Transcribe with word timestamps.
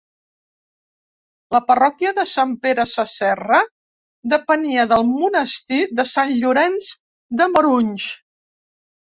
La 1.55 1.59
parròquia 1.67 2.13
de 2.19 2.25
Sant 2.29 2.55
Pere 2.63 2.85
Sasserra 2.93 3.61
depenia 4.35 4.87
del 4.95 5.07
monestir 5.13 5.83
de 6.01 6.07
Sant 6.15 6.35
Llorenç 6.41 6.91
de 7.43 7.51
Morunys. 7.55 8.11